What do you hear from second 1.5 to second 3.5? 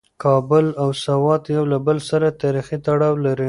یو له بل سره تاریخي تړاو لري.